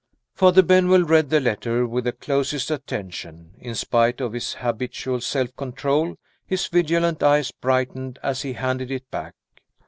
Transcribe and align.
Father 0.33 0.63
Benwell 0.63 1.03
read 1.03 1.29
the 1.29 1.39
letter 1.39 1.85
with 1.85 2.05
the 2.05 2.11
closest 2.11 2.71
attention. 2.71 3.53
In 3.59 3.75
spite 3.75 4.19
of 4.19 4.33
his 4.33 4.53
habitual 4.55 5.21
self 5.21 5.55
control, 5.55 6.15
his 6.43 6.65
vigilant 6.65 7.21
eyes 7.21 7.51
brightened 7.51 8.17
as 8.23 8.41
he 8.41 8.53
handed 8.53 8.89
it 8.89 9.11
back. 9.11 9.35